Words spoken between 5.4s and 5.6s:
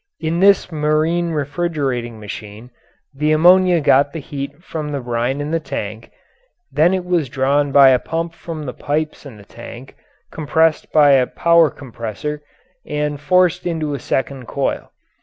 the